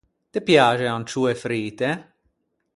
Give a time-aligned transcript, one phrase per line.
[0.31, 1.89] Te piaxe e ancioe frite?